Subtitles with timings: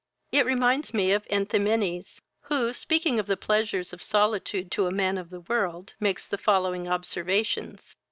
[0.31, 5.15] It reminds me of Enthymenes, who, speaking of the pleasures of solitude to a man
[5.19, 7.95] of the world, makes the following observations.